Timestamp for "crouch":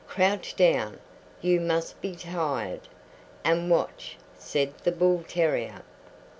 0.07-0.55